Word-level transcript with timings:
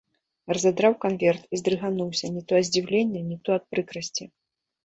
Разадраў 0.55 0.95
канверт 1.03 1.43
і 1.55 1.59
здрыгануўся 1.61 2.25
не 2.39 2.43
то 2.53 2.57
ад 2.61 2.65
здзіўлення, 2.71 3.21
не 3.29 3.37
то 3.47 3.57
ад 3.59 3.63
прыкрасці. 3.75 4.23